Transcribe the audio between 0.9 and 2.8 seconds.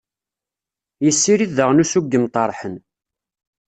Yessirid daɣen ussu n yimṭarḥen.